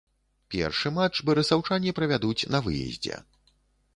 [0.53, 3.21] Першы матч барысаўчане правядуць на выездзе.